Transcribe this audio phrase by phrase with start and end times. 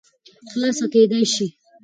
[0.51, 1.47] خلاصه کېداى شي